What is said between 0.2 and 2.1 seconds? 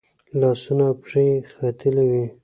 لاسونه او پښې یې ختلي